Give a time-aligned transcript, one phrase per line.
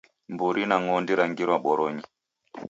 [0.33, 2.03] Mburi na ng'ondi rangirwa boronyi